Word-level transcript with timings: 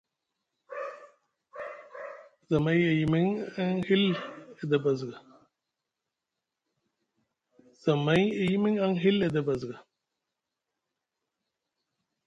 Zamay 2.49 2.79
e 2.89 2.91
yimiŋ 8.53 8.77
aŋ 8.85 8.95
hill 9.07 9.17
edi 9.27 9.37
basga. 9.45 9.77